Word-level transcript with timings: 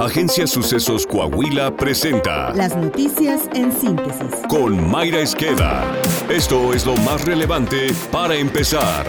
Agencia 0.00 0.46
Sucesos 0.46 1.06
Coahuila 1.06 1.76
presenta 1.76 2.54
Las 2.54 2.74
noticias 2.74 3.42
en 3.52 3.70
síntesis. 3.70 4.34
con 4.48 4.90
Mayra 4.90 5.20
Esqueda. 5.20 5.84
Esto 6.30 6.72
es 6.72 6.86
lo 6.86 6.96
más 6.96 7.22
relevante 7.26 7.88
para 8.10 8.34
empezar. 8.34 9.04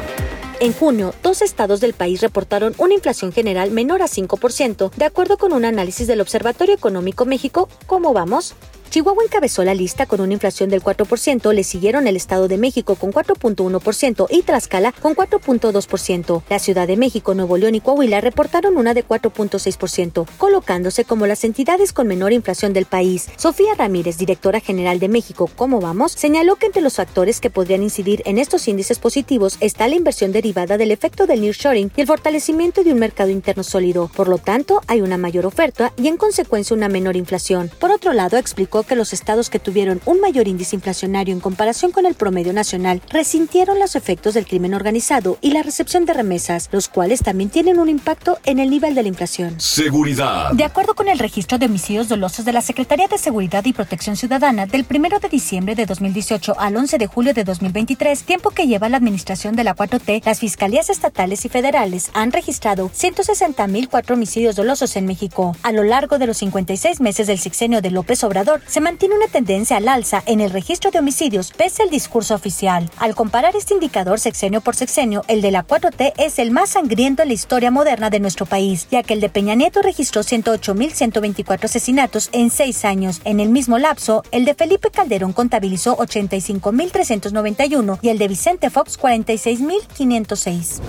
En 0.60 0.74
junio, 0.74 1.14
dos 1.24 1.42
estados 1.42 1.80
del 1.80 1.94
país 1.94 2.20
reportaron 2.20 2.74
una 2.78 2.94
inflación 2.94 3.32
general 3.32 3.72
menor 3.72 4.02
a 4.02 4.08
5%, 4.08 4.92
de 4.92 5.06
acuerdo 5.06 5.38
con 5.38 5.54
un 5.54 5.64
análisis 5.64 6.08
del 6.08 6.20
Observatorio 6.20 6.76
Económico 6.76 7.24
México. 7.24 7.70
¿Cómo 7.88 8.12
vamos? 8.12 8.54
Chihuahua 8.92 9.24
encabezó 9.24 9.64
la 9.64 9.74
lista 9.74 10.06
con 10.06 10.20
una 10.20 10.34
inflación 10.34 10.70
del 10.70 10.84
4%, 10.84 11.54
le 11.54 11.64
siguieron 11.64 12.08
el 12.08 12.18
Estado 12.18 12.50
de 12.50 12.58
México 12.58 12.96
con 12.96 13.14
4.1% 13.14 14.28
y 14.30 14.42
Tlaxcala 14.42 14.92
con 14.92 15.16
4.2%. 15.16 16.44
La 16.50 16.60
Ciudad 16.60 16.90
de 16.90 16.98
México, 16.98 17.34
Nuevo 17.34 17.56
León 17.56 17.76
y 17.76 17.80
Coahuila 17.80 18.20
reportaron 18.20 18.76
una 18.76 18.94
de 18.94 19.08
4.6%, 19.08 20.28
colocándose 20.38 21.06
como 21.06 21.26
las 21.26 21.46
entidades 21.46 21.94
con 21.94 22.06
menor 22.06 22.34
inflación 22.34 22.74
del 22.74 22.86
país. 22.86 23.30
Sofía 23.38 23.76
Ramírez, 23.78 24.18
directora 24.18 24.60
general 24.60 25.00
de 25.00 25.08
México, 25.08 25.50
¿Cómo 25.56 25.80
vamos?, 25.80 26.12
señaló 26.12 26.58
que 26.58 26.66
entre 26.66 26.82
los 26.82 26.96
factores 26.96 27.40
que 27.40 27.50
podrían 27.50 27.84
incidir 27.84 28.22
en 28.26 28.38
estos 28.38 28.68
índices 28.68 29.00
positivos 29.00 29.56
está 29.62 29.88
la 29.88 29.96
inversión 29.96 30.34
derivada 30.34 30.78
del 30.78 30.92
efecto 30.92 31.28
del 31.28 31.40
nearshoring 31.40 31.94
y 31.96 32.02
el 32.02 32.08
fortalecimiento 32.08 32.84
de 32.84 32.92
un 32.92 33.00
mercado 33.00 33.30
interno 33.30 33.64
sólido. 33.64 34.12
Por 34.14 34.28
lo 34.28 34.38
tanto, 34.38 34.82
hay 34.88 35.00
una 35.00 35.18
mayor 35.18 35.46
oferta 35.46 35.94
y 35.96 36.10
en 36.10 36.18
consecuencia 36.18 36.76
una 36.76 36.90
menor 36.90 37.16
inflación. 37.16 37.72
Por 37.80 37.92
otro 37.92 38.12
lado, 38.12 38.36
explicó 38.36 38.81
que 38.84 38.96
los 38.96 39.14
estados 39.14 39.50
que 39.50 39.60
tuvieron 39.60 40.02
un 40.06 40.20
mayor 40.20 40.48
índice 40.48 40.76
inflacionario 40.76 41.34
en 41.34 41.40
comparación 41.40 41.92
con 41.92 42.06
el 42.06 42.16
promedio 42.16 42.54
nacional 42.54 43.02
resintieron 43.10 43.80
los 43.80 43.96
efectos 43.96 44.34
del 44.34 44.46
crimen 44.46 44.74
organizado 44.74 45.38
y 45.42 45.52
la 45.52 45.64
recepción 45.64 46.06
de 46.06 46.14
remesas, 46.14 46.70
los 46.72 46.88
cuales 46.88 47.22
también 47.22 47.50
tienen 47.50 47.80
un 47.80 47.90
impacto 47.90 48.38
en 48.46 48.60
el 48.60 48.70
nivel 48.70 48.96
de 48.96 49.04
la 49.04 49.10
inflación. 49.10 49.60
Seguridad. 49.60 50.52
De 50.54 50.64
acuerdo 50.64 50.94
con 50.96 51.08
el 51.08 51.20
registro 51.20 51.58
de 51.58 51.66
homicidios 51.66 52.10
dolosos 52.10 52.46
de 52.46 52.54
la 52.54 52.62
Secretaría 52.62 53.08
de 53.08 53.18
Seguridad 53.18 53.66
y 53.66 53.74
Protección 53.74 54.16
Ciudadana, 54.16 54.66
del 54.66 54.86
1 54.90 55.20
de 55.20 55.30
diciembre 55.30 55.76
de 55.76 55.86
2018 55.86 56.56
al 56.60 56.76
11 56.76 56.98
de 56.98 57.08
julio 57.08 57.34
de 57.34 57.44
2023, 57.44 58.24
tiempo 58.24 58.52
que 58.52 58.68
lleva 58.68 58.90
la 58.90 58.98
administración 58.98 59.56
de 59.56 59.64
la 59.64 59.76
4T, 59.76 60.24
las 60.26 60.40
fiscalías 60.40 60.90
estatales 60.90 61.46
y 61.46 61.50
federales 61.50 62.12
han 62.14 62.32
registrado 62.32 62.90
160.004 62.90 64.12
homicidios 64.12 64.56
dolosos 64.56 64.96
en 64.96 65.06
México. 65.06 65.56
A 65.64 65.72
lo 65.72 65.84
largo 65.84 66.18
de 66.18 66.28
los 66.28 66.38
56 66.38 67.02
meses 67.02 67.28
del 67.28 67.40
sexenio 67.40 67.82
de 67.82 67.92
López 67.92 68.24
Obrador, 68.24 68.62
se 68.72 68.80
mantiene 68.80 69.16
una 69.16 69.28
tendencia 69.28 69.76
al 69.76 69.90
alza 69.90 70.24
en 70.26 70.40
el 70.40 70.50
registro 70.50 70.92
de 70.92 71.00
homicidios 71.00 71.52
pese 71.52 71.84
al 71.84 71.90
discurso 71.90 72.36
oficial. 72.36 72.90
Al 73.00 73.16
comparar 73.16 73.54
este 73.58 73.74
indicador 73.74 74.18
sexenio 74.18 74.62
por 74.62 74.78
sexenio, 74.78 75.26
el 75.28 75.42
de 75.42 75.52
la 75.52 75.68
4T 75.68 76.14
es 76.18 76.40
el 76.40 76.52
más 76.52 76.70
sangriento 76.70 77.22
en 77.22 77.28
la 77.28 77.34
historia 77.34 77.70
moderna 77.70 78.10
de 78.10 78.22
nuestro 78.22 78.46
país, 78.46 78.88
ya 78.90 79.04
que 79.04 79.14
el 79.14 79.20
de 79.20 79.28
Peña 79.28 79.56
Nieto 79.56 79.82
registró 79.82 80.22
108.124 80.22 81.66
asesinatos 81.66 82.30
en 82.32 82.50
seis 82.50 82.86
años. 82.86 83.20
En 83.26 83.42
el 83.42 83.50
mismo 83.50 83.78
lapso, 83.78 84.24
el 84.32 84.46
de 84.46 84.54
Felipe 84.54 84.90
Calderón 84.90 85.34
contabilizó 85.34 85.98
85.391 85.98 88.00
y 88.02 88.08
el 88.08 88.20
de 88.20 88.28
Vicente 88.30 88.70
Fox 88.70 88.98
46.506. 88.98 90.80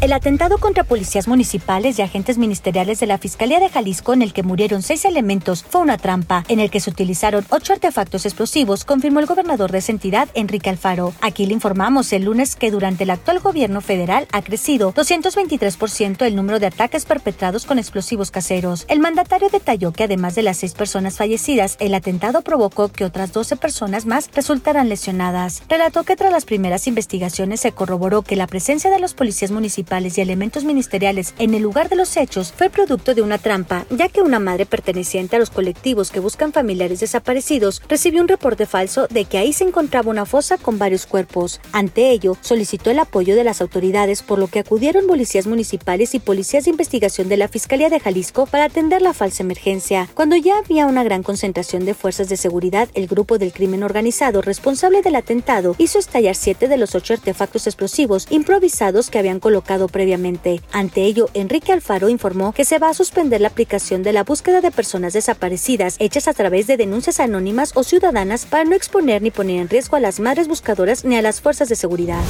El 0.00 0.14
atentado 0.14 0.56
contra 0.56 0.82
policías 0.82 1.28
municipales 1.28 1.98
y 1.98 2.02
agentes 2.02 2.38
ministeriales 2.38 3.00
de 3.00 3.06
la 3.06 3.18
Fiscalía 3.18 3.60
de 3.60 3.68
Jalisco, 3.68 4.14
en 4.14 4.22
el 4.22 4.32
que 4.32 4.42
murieron 4.42 4.80
seis 4.80 5.04
elementos, 5.04 5.62
fue 5.62 5.82
una 5.82 5.98
trampa, 5.98 6.42
en 6.48 6.58
el 6.58 6.70
que 6.70 6.80
se 6.80 6.88
utilizaron 6.88 7.44
ocho 7.50 7.74
artefactos 7.74 8.24
explosivos, 8.24 8.86
confirmó 8.86 9.20
el 9.20 9.26
gobernador 9.26 9.70
de 9.70 9.78
esa 9.78 9.92
entidad, 9.92 10.30
Enrique 10.32 10.70
Alfaro. 10.70 11.12
Aquí 11.20 11.44
le 11.44 11.52
informamos 11.52 12.14
el 12.14 12.24
lunes 12.24 12.56
que 12.56 12.70
durante 12.70 13.04
el 13.04 13.10
actual 13.10 13.40
gobierno 13.40 13.82
federal 13.82 14.26
ha 14.32 14.40
crecido 14.40 14.94
223% 14.94 16.24
el 16.24 16.34
número 16.34 16.60
de 16.60 16.68
ataques 16.68 17.04
perpetrados 17.04 17.66
con 17.66 17.78
explosivos 17.78 18.30
caseros. 18.30 18.86
El 18.88 19.00
mandatario 19.00 19.50
detalló 19.50 19.92
que 19.92 20.04
además 20.04 20.34
de 20.34 20.44
las 20.44 20.56
seis 20.56 20.72
personas 20.72 21.18
fallecidas, 21.18 21.76
el 21.78 21.92
atentado 21.92 22.40
provocó 22.40 22.88
que 22.88 23.04
otras 23.04 23.34
12 23.34 23.56
personas 23.56 24.06
más 24.06 24.30
resultaran 24.32 24.88
lesionadas. 24.88 25.62
Relató 25.68 26.04
que 26.04 26.16
tras 26.16 26.32
las 26.32 26.46
primeras 26.46 26.86
investigaciones 26.86 27.60
se 27.60 27.72
corroboró 27.72 28.22
que 28.22 28.36
la 28.36 28.46
presencia 28.46 28.88
de 28.88 28.98
los 28.98 29.12
policías 29.12 29.50
municipales 29.50 29.89
y 29.90 30.20
elementos 30.20 30.62
ministeriales 30.64 31.34
en 31.40 31.52
el 31.52 31.62
lugar 31.62 31.88
de 31.88 31.96
los 31.96 32.16
hechos 32.16 32.54
fue 32.56 32.70
producto 32.70 33.12
de 33.12 33.22
una 33.22 33.38
trampa, 33.38 33.86
ya 33.90 34.08
que 34.08 34.22
una 34.22 34.38
madre 34.38 34.64
perteneciente 34.64 35.34
a 35.34 35.38
los 35.40 35.50
colectivos 35.50 36.12
que 36.12 36.20
buscan 36.20 36.52
familiares 36.52 37.00
desaparecidos 37.00 37.82
recibió 37.88 38.22
un 38.22 38.28
reporte 38.28 38.66
falso 38.66 39.08
de 39.08 39.24
que 39.24 39.38
ahí 39.38 39.52
se 39.52 39.64
encontraba 39.64 40.10
una 40.10 40.26
fosa 40.26 40.58
con 40.58 40.78
varios 40.78 41.06
cuerpos. 41.06 41.60
Ante 41.72 42.10
ello, 42.10 42.36
solicitó 42.40 42.92
el 42.92 43.00
apoyo 43.00 43.34
de 43.34 43.42
las 43.42 43.60
autoridades, 43.60 44.22
por 44.22 44.38
lo 44.38 44.46
que 44.46 44.60
acudieron 44.60 45.08
policías 45.08 45.48
municipales 45.48 46.14
y 46.14 46.20
policías 46.20 46.64
de 46.64 46.70
investigación 46.70 47.28
de 47.28 47.36
la 47.36 47.48
Fiscalía 47.48 47.90
de 47.90 47.98
Jalisco 47.98 48.46
para 48.46 48.66
atender 48.66 49.02
la 49.02 49.12
falsa 49.12 49.42
emergencia. 49.42 50.08
Cuando 50.14 50.36
ya 50.36 50.58
había 50.58 50.86
una 50.86 51.02
gran 51.02 51.24
concentración 51.24 51.84
de 51.84 51.94
fuerzas 51.94 52.28
de 52.28 52.36
seguridad, 52.36 52.88
el 52.94 53.08
grupo 53.08 53.38
del 53.38 53.52
crimen 53.52 53.82
organizado 53.82 54.40
responsable 54.40 55.02
del 55.02 55.16
atentado 55.16 55.74
hizo 55.78 55.98
estallar 55.98 56.36
siete 56.36 56.68
de 56.68 56.76
los 56.76 56.94
ocho 56.94 57.14
artefactos 57.14 57.66
explosivos 57.66 58.28
improvisados 58.30 59.10
que 59.10 59.18
habían 59.18 59.40
colocado 59.40 59.79
previamente. 59.88 60.60
Ante 60.72 61.02
ello, 61.02 61.28
Enrique 61.34 61.72
Alfaro 61.72 62.08
informó 62.08 62.52
que 62.52 62.64
se 62.64 62.78
va 62.78 62.88
a 62.88 62.94
suspender 62.94 63.40
la 63.40 63.48
aplicación 63.48 64.02
de 64.02 64.12
la 64.12 64.24
búsqueda 64.24 64.60
de 64.60 64.70
personas 64.70 65.12
desaparecidas 65.12 65.96
hechas 65.98 66.28
a 66.28 66.34
través 66.34 66.66
de 66.66 66.76
denuncias 66.76 67.20
anónimas 67.20 67.72
o 67.74 67.82
ciudadanas 67.82 68.46
para 68.46 68.64
no 68.64 68.74
exponer 68.74 69.22
ni 69.22 69.30
poner 69.30 69.60
en 69.60 69.68
riesgo 69.68 69.96
a 69.96 70.00
las 70.00 70.20
madres 70.20 70.48
buscadoras 70.48 71.04
ni 71.04 71.16
a 71.16 71.22
las 71.22 71.40
fuerzas 71.40 71.68
de 71.68 71.76
seguridad. 71.76 72.22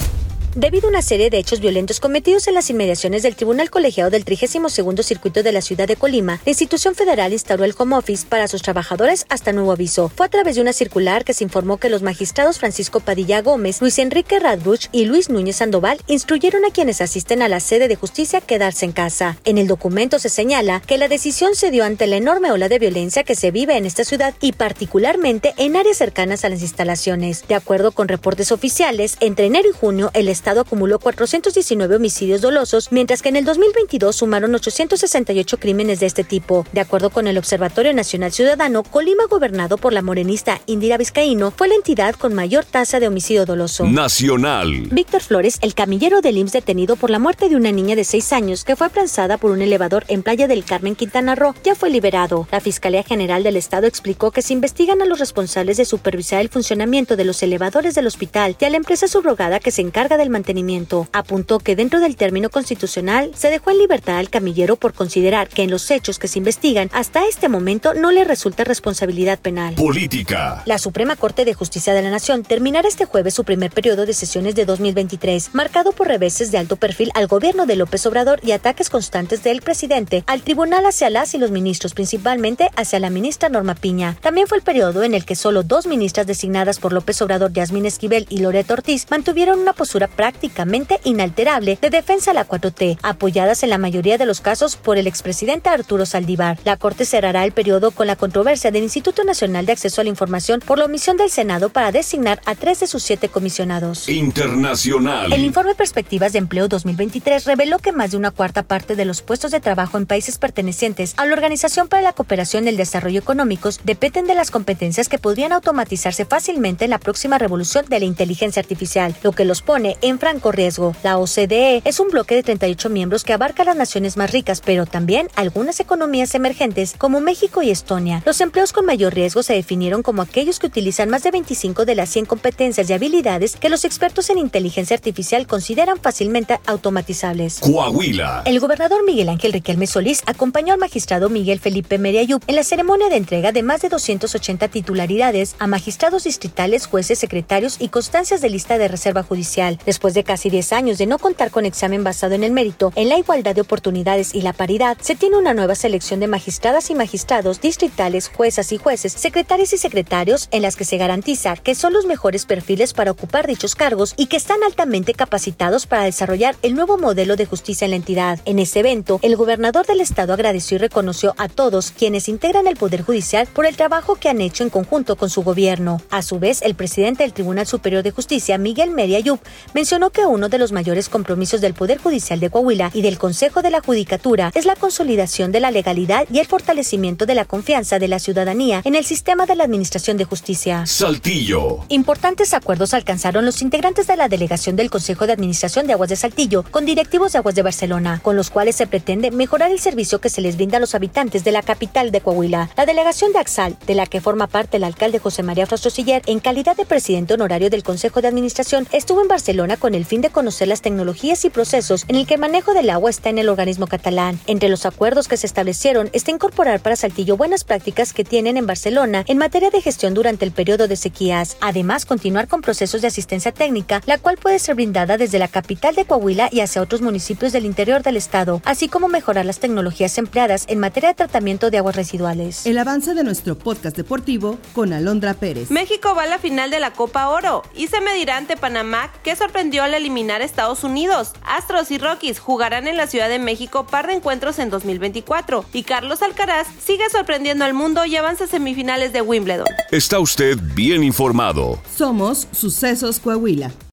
Debido 0.56 0.88
a 0.88 0.90
una 0.90 1.00
serie 1.00 1.30
de 1.30 1.38
hechos 1.38 1.60
violentos 1.60 2.00
cometidos 2.00 2.48
en 2.48 2.54
las 2.54 2.70
inmediaciones 2.70 3.22
del 3.22 3.36
Tribunal 3.36 3.70
Colegiado 3.70 4.10
del 4.10 4.24
32 4.24 5.06
Circuito 5.06 5.44
de 5.44 5.52
la 5.52 5.60
ciudad 5.60 5.86
de 5.86 5.94
Colima, 5.94 6.40
la 6.44 6.50
institución 6.50 6.96
federal 6.96 7.32
instauró 7.32 7.62
el 7.62 7.74
home 7.78 7.94
office 7.94 8.26
para 8.28 8.48
sus 8.48 8.60
trabajadores 8.60 9.26
hasta 9.28 9.52
nuevo 9.52 9.70
aviso. 9.70 10.08
Fue 10.08 10.26
a 10.26 10.28
través 10.28 10.56
de 10.56 10.62
una 10.62 10.72
circular 10.72 11.24
que 11.24 11.34
se 11.34 11.44
informó 11.44 11.76
que 11.76 11.88
los 11.88 12.02
magistrados 12.02 12.58
Francisco 12.58 12.98
Padilla 12.98 13.42
Gómez, 13.42 13.80
Luis 13.80 14.00
Enrique 14.00 14.40
Radbuch 14.40 14.88
y 14.90 15.04
Luis 15.04 15.30
Núñez 15.30 15.54
Sandoval 15.54 16.00
instruyeron 16.08 16.64
a 16.64 16.72
quienes 16.72 17.00
asisten 17.00 17.42
a 17.42 17.48
la 17.48 17.60
sede 17.60 17.86
de 17.86 17.94
justicia 17.94 18.40
quedarse 18.40 18.84
en 18.84 18.92
casa. 18.92 19.38
En 19.44 19.56
el 19.56 19.68
documento 19.68 20.18
se 20.18 20.30
señala 20.30 20.80
que 20.80 20.98
la 20.98 21.06
decisión 21.06 21.54
se 21.54 21.70
dio 21.70 21.84
ante 21.84 22.08
la 22.08 22.16
enorme 22.16 22.50
ola 22.50 22.68
de 22.68 22.80
violencia 22.80 23.22
que 23.22 23.36
se 23.36 23.52
vive 23.52 23.76
en 23.76 23.86
esta 23.86 24.02
ciudad 24.02 24.34
y 24.40 24.50
particularmente 24.50 25.54
en 25.58 25.76
áreas 25.76 25.98
cercanas 25.98 26.44
a 26.44 26.48
las 26.48 26.62
instalaciones. 26.62 27.46
De 27.46 27.54
acuerdo 27.54 27.92
con 27.92 28.08
reportes 28.08 28.50
oficiales, 28.50 29.16
entre 29.20 29.46
enero 29.46 29.68
y 29.70 29.78
junio 29.78 30.10
el 30.12 30.28
Estado 30.40 30.62
acumuló 30.62 30.98
419 30.98 31.96
homicidios 31.96 32.40
dolosos, 32.40 32.90
mientras 32.90 33.20
que 33.20 33.28
en 33.28 33.36
el 33.36 33.44
2022 33.44 34.16
sumaron 34.16 34.54
868 34.54 35.58
crímenes 35.58 36.00
de 36.00 36.06
este 36.06 36.24
tipo. 36.24 36.64
De 36.72 36.80
acuerdo 36.80 37.10
con 37.10 37.26
el 37.26 37.36
Observatorio 37.36 37.92
Nacional 37.92 38.32
Ciudadano, 38.32 38.82
Colima, 38.82 39.24
gobernado 39.28 39.76
por 39.76 39.92
la 39.92 40.00
morenista 40.00 40.62
Indira 40.64 40.96
Vizcaíno, 40.96 41.50
fue 41.50 41.68
la 41.68 41.74
entidad 41.74 42.14
con 42.14 42.32
mayor 42.32 42.64
tasa 42.64 43.00
de 43.00 43.08
homicidio 43.08 43.44
doloso. 43.44 43.84
Nacional. 43.84 44.88
Víctor 44.90 45.20
Flores, 45.20 45.58
el 45.60 45.74
camillero 45.74 46.22
del 46.22 46.38
IMSS 46.38 46.52
detenido 46.52 46.96
por 46.96 47.10
la 47.10 47.18
muerte 47.18 47.50
de 47.50 47.56
una 47.56 47.70
niña 47.70 47.94
de 47.94 48.04
6 48.04 48.32
años 48.32 48.64
que 48.64 48.76
fue 48.76 48.88
prensada 48.88 49.36
por 49.36 49.50
un 49.50 49.60
elevador 49.60 50.04
en 50.08 50.22
Playa 50.22 50.48
del 50.48 50.64
Carmen, 50.64 50.96
Quintana 50.96 51.34
Roo, 51.34 51.54
ya 51.62 51.74
fue 51.74 51.90
liberado. 51.90 52.48
La 52.50 52.60
Fiscalía 52.60 53.02
General 53.02 53.42
del 53.42 53.56
Estado 53.58 53.86
explicó 53.86 54.30
que 54.30 54.40
se 54.40 54.54
investigan 54.54 55.02
a 55.02 55.04
los 55.04 55.18
responsables 55.18 55.76
de 55.76 55.84
supervisar 55.84 56.40
el 56.40 56.48
funcionamiento 56.48 57.16
de 57.16 57.26
los 57.26 57.42
elevadores 57.42 57.94
del 57.94 58.06
hospital 58.06 58.56
y 58.58 58.64
a 58.64 58.70
la 58.70 58.78
empresa 58.78 59.06
subrogada 59.06 59.60
que 59.60 59.70
se 59.70 59.82
encarga 59.82 60.16
del 60.16 60.29
mantenimiento. 60.30 61.08
Apuntó 61.12 61.58
que 61.58 61.76
dentro 61.76 62.00
del 62.00 62.16
término 62.16 62.50
constitucional 62.50 63.32
se 63.34 63.50
dejó 63.50 63.70
en 63.70 63.78
libertad 63.78 64.18
al 64.18 64.30
camillero 64.30 64.76
por 64.76 64.94
considerar 64.94 65.48
que 65.48 65.62
en 65.62 65.70
los 65.70 65.90
hechos 65.90 66.18
que 66.18 66.28
se 66.28 66.38
investigan 66.38 66.90
hasta 66.92 67.26
este 67.26 67.48
momento 67.48 67.94
no 67.94 68.10
le 68.10 68.24
resulta 68.24 68.64
responsabilidad 68.64 69.38
penal. 69.38 69.74
Política. 69.74 70.62
La 70.66 70.78
Suprema 70.78 71.16
Corte 71.16 71.44
de 71.44 71.54
Justicia 71.54 71.94
de 71.94 72.02
la 72.02 72.10
Nación 72.10 72.42
terminará 72.42 72.88
este 72.88 73.04
jueves 73.04 73.34
su 73.34 73.44
primer 73.44 73.70
periodo 73.70 74.06
de 74.06 74.14
sesiones 74.14 74.54
de 74.54 74.64
2023, 74.64 75.54
marcado 75.54 75.92
por 75.92 76.08
reveses 76.08 76.50
de 76.50 76.58
alto 76.58 76.76
perfil 76.76 77.10
al 77.14 77.26
gobierno 77.26 77.66
de 77.66 77.76
López 77.76 78.06
Obrador 78.06 78.40
y 78.42 78.52
ataques 78.52 78.90
constantes 78.90 79.42
del 79.42 79.62
presidente 79.62 80.24
al 80.26 80.42
tribunal 80.42 80.86
hacia 80.86 81.10
las 81.10 81.34
y 81.34 81.38
los 81.38 81.50
ministros, 81.50 81.94
principalmente 81.94 82.70
hacia 82.76 83.00
la 83.00 83.10
ministra 83.10 83.48
Norma 83.48 83.74
Piña. 83.74 84.16
También 84.20 84.46
fue 84.46 84.58
el 84.58 84.64
periodo 84.64 85.02
en 85.02 85.14
el 85.14 85.24
que 85.24 85.36
solo 85.36 85.62
dos 85.62 85.86
ministras 85.86 86.26
designadas 86.26 86.78
por 86.78 86.92
López 86.92 87.20
Obrador, 87.22 87.52
Yasmín 87.52 87.86
Esquivel 87.86 88.26
y 88.28 88.38
Loreto 88.38 88.74
Ortiz, 88.74 89.06
mantuvieron 89.10 89.58
una 89.58 89.72
postura 89.72 90.08
prácticamente 90.20 91.00
inalterable 91.04 91.78
de 91.80 91.88
defensa 91.88 92.32
a 92.32 92.34
la 92.34 92.46
4T, 92.46 92.98
apoyadas 93.02 93.62
en 93.62 93.70
la 93.70 93.78
mayoría 93.78 94.18
de 94.18 94.26
los 94.26 94.42
casos 94.42 94.76
por 94.76 94.98
el 94.98 95.06
expresidente 95.06 95.70
Arturo 95.70 96.04
Saldívar. 96.04 96.58
La 96.64 96.76
Corte 96.76 97.06
cerrará 97.06 97.42
el 97.42 97.52
periodo 97.52 97.90
con 97.90 98.06
la 98.06 98.16
controversia 98.16 98.70
del 98.70 98.82
Instituto 98.82 99.24
Nacional 99.24 99.64
de 99.64 99.72
Acceso 99.72 100.02
a 100.02 100.04
la 100.04 100.10
Información 100.10 100.60
por 100.60 100.78
la 100.78 100.84
omisión 100.84 101.16
del 101.16 101.30
Senado 101.30 101.70
para 101.70 101.90
designar 101.90 102.42
a 102.44 102.54
tres 102.54 102.80
de 102.80 102.86
sus 102.86 103.02
siete 103.02 103.30
comisionados. 103.30 104.10
Internacional. 104.10 105.32
El 105.32 105.42
informe 105.42 105.74
Perspectivas 105.74 106.34
de 106.34 106.40
Empleo 106.40 106.68
2023 106.68 107.46
reveló 107.46 107.78
que 107.78 107.92
más 107.92 108.10
de 108.10 108.18
una 108.18 108.30
cuarta 108.30 108.62
parte 108.62 108.96
de 108.96 109.06
los 109.06 109.22
puestos 109.22 109.52
de 109.52 109.60
trabajo 109.60 109.96
en 109.96 110.04
países 110.04 110.36
pertenecientes 110.36 111.14
a 111.16 111.24
la 111.24 111.32
Organización 111.32 111.88
para 111.88 112.02
la 112.02 112.12
Cooperación 112.12 112.66
y 112.66 112.68
el 112.68 112.76
Desarrollo 112.76 113.20
Económicos 113.20 113.80
dependen 113.84 114.26
de 114.26 114.34
las 114.34 114.50
competencias 114.50 115.08
que 115.08 115.18
podrían 115.18 115.52
automatizarse 115.52 116.26
fácilmente 116.26 116.84
en 116.84 116.90
la 116.90 116.98
próxima 116.98 117.38
revolución 117.38 117.86
de 117.88 118.00
la 118.00 118.04
inteligencia 118.04 118.60
artificial, 118.60 119.16
lo 119.22 119.32
que 119.32 119.46
los 119.46 119.62
pone 119.62 119.96
en 120.02 120.09
en 120.10 120.18
franco 120.18 120.52
riesgo. 120.52 120.94
La 121.02 121.18
OCDE 121.18 121.82
es 121.84 122.00
un 122.00 122.08
bloque 122.08 122.34
de 122.34 122.42
38 122.42 122.90
miembros 122.90 123.24
que 123.24 123.32
abarca 123.32 123.64
las 123.64 123.76
naciones 123.76 124.16
más 124.16 124.30
ricas, 124.30 124.60
pero 124.64 124.84
también 124.84 125.28
algunas 125.36 125.80
economías 125.80 126.34
emergentes 126.34 126.94
como 126.98 127.20
México 127.20 127.62
y 127.62 127.70
Estonia. 127.70 128.22
Los 128.26 128.40
empleos 128.40 128.72
con 128.72 128.84
mayor 128.84 129.14
riesgo 129.14 129.42
se 129.42 129.54
definieron 129.54 130.02
como 130.02 130.22
aquellos 130.22 130.58
que 130.58 130.66
utilizan 130.66 131.08
más 131.08 131.22
de 131.22 131.30
25 131.30 131.84
de 131.84 131.94
las 131.94 132.10
100 132.10 132.26
competencias 132.26 132.90
y 132.90 132.92
habilidades 132.92 133.56
que 133.56 133.68
los 133.68 133.84
expertos 133.84 134.28
en 134.30 134.38
inteligencia 134.38 134.94
artificial 134.96 135.46
consideran 135.46 135.98
fácilmente 135.98 136.58
automatizables. 136.66 137.60
Coahuila. 137.60 138.42
El 138.44 138.60
gobernador 138.60 139.04
Miguel 139.04 139.28
Ángel 139.28 139.52
Riquelme 139.52 139.86
Solís 139.86 140.22
acompañó 140.26 140.74
al 140.74 140.80
magistrado 140.80 141.30
Miguel 141.30 141.60
Felipe 141.60 141.98
Meriayub 141.98 142.42
en 142.46 142.56
la 142.56 142.64
ceremonia 142.64 143.08
de 143.08 143.16
entrega 143.16 143.52
de 143.52 143.62
más 143.62 143.80
de 143.82 143.88
280 143.88 144.68
titularidades 144.68 145.56
a 145.58 145.66
magistrados 145.66 146.24
distritales, 146.24 146.86
jueces, 146.86 147.18
secretarios 147.18 147.76
y 147.78 147.88
constancias 147.88 148.40
de 148.40 148.50
lista 148.50 148.78
de 148.78 148.88
reserva 148.88 149.22
judicial. 149.22 149.78
Después 149.86 149.99
de 150.08 150.24
casi 150.24 150.50
10 150.50 150.72
años 150.72 150.98
de 150.98 151.06
no 151.06 151.18
contar 151.18 151.50
con 151.50 151.66
examen 151.66 152.02
basado 152.02 152.34
en 152.34 152.44
el 152.44 152.52
mérito, 152.52 152.92
en 152.96 153.08
la 153.08 153.18
igualdad 153.18 153.54
de 153.54 153.60
oportunidades 153.60 154.34
y 154.34 154.40
la 154.40 154.52
paridad, 154.52 154.96
se 155.00 155.14
tiene 155.14 155.36
una 155.36 155.54
nueva 155.54 155.74
selección 155.74 156.20
de 156.20 156.26
magistradas 156.26 156.90
y 156.90 156.94
magistrados 156.94 157.60
distritales, 157.60 158.30
juezas 158.34 158.72
y 158.72 158.78
jueces, 158.78 159.12
secretarios 159.12 159.72
y 159.72 159.78
secretarios 159.78 160.48
en 160.50 160.62
las 160.62 160.76
que 160.76 160.84
se 160.84 160.96
garantiza 160.96 161.56
que 161.56 161.74
son 161.74 161.92
los 161.92 162.06
mejores 162.06 162.46
perfiles 162.46 162.94
para 162.94 163.10
ocupar 163.10 163.46
dichos 163.46 163.74
cargos 163.74 164.14
y 164.16 164.26
que 164.26 164.36
están 164.36 164.62
altamente 164.62 165.14
capacitados 165.14 165.86
para 165.86 166.04
desarrollar 166.04 166.56
el 166.62 166.74
nuevo 166.74 166.96
modelo 166.96 167.36
de 167.36 167.46
justicia 167.46 167.84
en 167.84 167.90
la 167.90 167.96
entidad. 167.96 168.40
En 168.44 168.58
este 168.58 168.80
evento, 168.80 169.18
el 169.22 169.36
gobernador 169.36 169.86
del 169.86 170.00
estado 170.00 170.32
agradeció 170.32 170.76
y 170.76 170.78
reconoció 170.78 171.34
a 171.36 171.48
todos 171.48 171.90
quienes 171.90 172.28
integran 172.28 172.66
el 172.66 172.76
Poder 172.76 173.02
Judicial 173.02 173.46
por 173.52 173.66
el 173.66 173.76
trabajo 173.76 174.16
que 174.16 174.28
han 174.28 174.40
hecho 174.40 174.64
en 174.64 174.70
conjunto 174.70 175.16
con 175.16 175.30
su 175.30 175.42
gobierno. 175.42 176.00
A 176.10 176.22
su 176.22 176.38
vez, 176.38 176.62
el 176.62 176.74
presidente 176.74 177.22
del 177.22 177.32
Tribunal 177.32 177.66
Superior 177.66 178.02
de 178.02 178.10
Justicia, 178.10 178.58
Miguel 178.58 178.90
Meria 178.90 179.20
Yub, 179.20 179.40
mencionó 179.74 179.89
que 179.90 180.24
uno 180.24 180.48
de 180.48 180.58
los 180.58 180.70
mayores 180.70 181.08
compromisos 181.08 181.60
del 181.60 181.74
Poder 181.74 181.98
Judicial 181.98 182.38
de 182.38 182.48
Coahuila 182.48 182.92
y 182.94 183.02
del 183.02 183.18
Consejo 183.18 183.60
de 183.60 183.70
la 183.70 183.80
Judicatura 183.80 184.52
es 184.54 184.64
la 184.64 184.76
consolidación 184.76 185.50
de 185.50 185.58
la 185.58 185.72
legalidad 185.72 186.26
y 186.30 186.38
el 186.38 186.46
fortalecimiento 186.46 187.26
de 187.26 187.34
la 187.34 187.44
confianza 187.44 187.98
de 187.98 188.06
la 188.06 188.20
ciudadanía 188.20 188.82
en 188.84 188.94
el 188.94 189.04
sistema 189.04 189.46
de 189.46 189.56
la 189.56 189.64
Administración 189.64 190.16
de 190.16 190.24
Justicia. 190.24 190.86
Saltillo. 190.86 191.80
Importantes 191.88 192.54
acuerdos 192.54 192.94
alcanzaron 192.94 193.44
los 193.44 193.62
integrantes 193.62 194.06
de 194.06 194.16
la 194.16 194.28
delegación 194.28 194.76
del 194.76 194.90
Consejo 194.90 195.26
de 195.26 195.32
Administración 195.32 195.88
de 195.88 195.94
Aguas 195.94 196.10
de 196.10 196.16
Saltillo 196.16 196.64
con 196.70 196.86
directivos 196.86 197.32
de 197.32 197.38
Aguas 197.38 197.56
de 197.56 197.62
Barcelona, 197.62 198.20
con 198.22 198.36
los 198.36 198.50
cuales 198.50 198.76
se 198.76 198.86
pretende 198.86 199.32
mejorar 199.32 199.72
el 199.72 199.80
servicio 199.80 200.20
que 200.20 200.30
se 200.30 200.40
les 200.40 200.54
brinda 200.54 200.76
a 200.76 200.80
los 200.80 200.94
habitantes 200.94 201.42
de 201.42 201.50
la 201.50 201.62
capital 201.62 202.12
de 202.12 202.20
Coahuila. 202.20 202.70
La 202.76 202.86
delegación 202.86 203.32
de 203.32 203.40
Axal, 203.40 203.76
de 203.88 203.96
la 203.96 204.06
que 204.06 204.20
forma 204.20 204.46
parte 204.46 204.76
el 204.76 204.84
alcalde 204.84 205.18
José 205.18 205.42
María 205.42 205.66
Frostosiller, 205.66 206.22
en 206.26 206.38
calidad 206.38 206.76
de 206.76 206.86
presidente 206.86 207.34
honorario 207.34 207.70
del 207.70 207.82
Consejo 207.82 208.22
de 208.22 208.28
Administración, 208.28 208.86
estuvo 208.92 209.20
en 209.20 209.26
Barcelona 209.28 209.78
con 209.80 209.96
el 209.96 210.04
fin 210.04 210.20
de 210.20 210.30
conocer 210.30 210.68
las 210.68 210.82
tecnologías 210.82 211.44
y 211.44 211.50
procesos 211.50 212.04
en 212.06 212.14
el 212.14 212.26
que 212.26 212.34
el 212.34 212.40
manejo 212.40 212.72
del 212.72 212.90
agua 212.90 213.10
está 213.10 213.30
en 213.30 213.38
el 213.38 213.48
organismo 213.48 213.88
catalán. 213.88 214.38
Entre 214.46 214.68
los 214.68 214.86
acuerdos 214.86 215.26
que 215.26 215.36
se 215.36 215.46
establecieron 215.46 216.08
está 216.12 216.30
incorporar 216.30 216.80
para 216.80 216.96
Saltillo 216.96 217.36
buenas 217.36 217.64
prácticas 217.64 218.12
que 218.12 218.24
tienen 218.24 218.56
en 218.56 218.66
Barcelona 218.66 219.24
en 219.26 219.38
materia 219.38 219.70
de 219.70 219.80
gestión 219.80 220.14
durante 220.14 220.44
el 220.44 220.52
periodo 220.52 220.88
de 220.88 220.96
sequías. 220.96 221.56
Además, 221.60 222.06
continuar 222.06 222.48
con 222.48 222.60
procesos 222.60 223.00
de 223.02 223.08
asistencia 223.08 223.52
técnica, 223.52 224.02
la 224.06 224.18
cual 224.18 224.36
puede 224.36 224.58
ser 224.58 224.74
brindada 224.74 225.16
desde 225.16 225.38
la 225.38 225.48
capital 225.48 225.94
de 225.94 226.04
Coahuila 226.04 226.48
y 226.52 226.60
hacia 226.60 226.82
otros 226.82 227.00
municipios 227.00 227.52
del 227.52 227.64
interior 227.64 228.02
del 228.02 228.16
estado, 228.16 228.60
así 228.64 228.88
como 228.88 229.08
mejorar 229.08 229.46
las 229.46 229.58
tecnologías 229.58 230.16
empleadas 230.18 230.64
en 230.68 230.78
materia 230.78 231.10
de 231.10 231.14
tratamiento 231.14 231.70
de 231.70 231.78
aguas 231.78 231.96
residuales. 231.96 232.66
El 232.66 232.78
avance 232.78 233.14
de 233.14 233.24
nuestro 233.24 233.58
podcast 233.58 233.96
deportivo 233.96 234.58
con 234.74 234.92
Alondra 234.92 235.34
Pérez. 235.34 235.70
México 235.70 236.14
va 236.14 236.24
a 236.24 236.26
la 236.26 236.38
final 236.38 236.70
de 236.70 236.80
la 236.80 236.92
Copa 236.92 237.28
Oro 237.28 237.62
y 237.74 237.88
se 237.88 238.00
medirá 238.00 238.36
ante 238.36 238.56
Panamá, 238.56 239.10
que 239.22 239.34
sorprendió 239.60 239.82
al 239.82 239.92
eliminar 239.92 240.40
a 240.40 240.44
Estados 240.46 240.84
Unidos. 240.84 241.32
Astros 241.44 241.90
y 241.90 241.98
Rockies 241.98 242.38
jugarán 242.38 242.88
en 242.88 242.96
la 242.96 243.06
Ciudad 243.06 243.28
de 243.28 243.38
México 243.38 243.86
par 243.86 244.06
de 244.06 244.14
encuentros 244.14 244.58
en 244.58 244.70
2024 244.70 245.66
y 245.74 245.82
Carlos 245.82 246.22
Alcaraz 246.22 246.66
sigue 246.82 247.10
sorprendiendo 247.10 247.66
al 247.66 247.74
mundo 247.74 248.06
y 248.06 248.16
avanza 248.16 248.44
a 248.44 248.46
semifinales 248.46 249.12
de 249.12 249.20
Wimbledon. 249.20 249.66
Está 249.90 250.18
usted 250.18 250.56
bien 250.74 251.04
informado. 251.04 251.78
Somos 251.94 252.48
Sucesos 252.52 253.20
Coahuila. 253.20 253.70